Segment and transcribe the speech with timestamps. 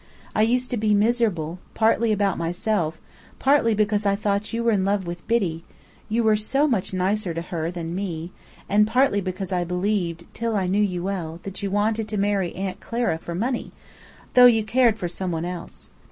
[0.35, 2.99] I used to be miserable, partly about myself,
[3.37, 5.63] partly because I thought you were in love with Biddy
[6.09, 8.31] (you were so much nicer to her than me!),
[8.67, 12.55] and partly because I believed, till I knew you well, that you wanted to marry
[12.55, 13.71] Aunt Clara for money,
[14.33, 15.91] though you cared for someone else.